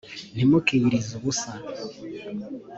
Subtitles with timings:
[0.33, 1.51] ntimukiyirize ubusa.